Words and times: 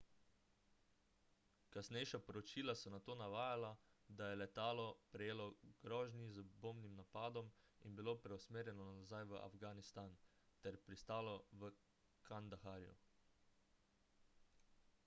kasnejša 1.73 2.19
poročila 2.29 2.73
so 2.83 2.93
nato 2.93 3.15
navajala 3.19 3.69
da 4.21 4.29
je 4.29 4.39
letalo 4.43 4.85
prejelo 5.17 5.45
grožnji 5.83 6.31
z 6.39 6.45
bombnim 6.65 6.97
napadom 7.01 7.53
in 7.89 7.95
bilo 8.01 8.17
preusmerjeno 8.25 8.89
nazaj 8.97 9.29
v 9.35 9.45
afganistan 9.51 10.17
ter 10.65 10.81
pristalo 10.89 11.37
v 11.61 11.73
kandaharju 12.31 12.97